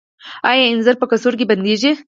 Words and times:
آیا 0.49 0.63
انځر 0.71 0.95
په 0.99 1.05
کڅوړو 1.11 1.39
کې 1.39 1.45
بندیږي؟ 1.51 1.91